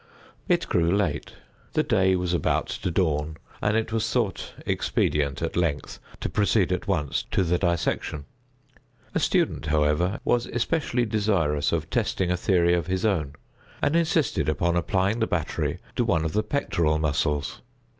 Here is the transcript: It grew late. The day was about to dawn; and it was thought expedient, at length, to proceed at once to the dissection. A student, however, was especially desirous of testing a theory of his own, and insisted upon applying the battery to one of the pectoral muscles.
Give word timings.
It 0.47 0.67
grew 0.67 0.89
late. 0.91 1.33
The 1.73 1.83
day 1.83 2.15
was 2.15 2.33
about 2.33 2.65
to 2.69 2.89
dawn; 2.89 3.37
and 3.61 3.77
it 3.77 3.93
was 3.93 4.11
thought 4.11 4.53
expedient, 4.65 5.43
at 5.43 5.55
length, 5.55 5.99
to 6.21 6.27
proceed 6.27 6.71
at 6.71 6.87
once 6.87 7.21
to 7.29 7.43
the 7.43 7.59
dissection. 7.59 8.25
A 9.13 9.19
student, 9.19 9.67
however, 9.67 10.19
was 10.25 10.47
especially 10.47 11.05
desirous 11.05 11.71
of 11.71 11.91
testing 11.91 12.31
a 12.31 12.35
theory 12.37 12.73
of 12.73 12.87
his 12.87 13.05
own, 13.05 13.33
and 13.79 13.95
insisted 13.95 14.49
upon 14.49 14.75
applying 14.75 15.19
the 15.19 15.27
battery 15.27 15.77
to 15.97 16.03
one 16.03 16.25
of 16.25 16.33
the 16.33 16.41
pectoral 16.41 16.97
muscles. 16.97 17.61